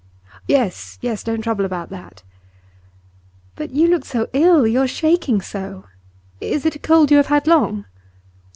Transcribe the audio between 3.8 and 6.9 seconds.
look so ill you are shaking so. Is it a